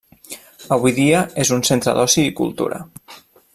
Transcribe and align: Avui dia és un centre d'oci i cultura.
Avui 0.77 0.93
dia 0.99 1.19
és 1.45 1.53
un 1.59 1.63
centre 1.69 1.95
d'oci 1.99 2.25
i 2.31 2.35
cultura. 2.43 2.83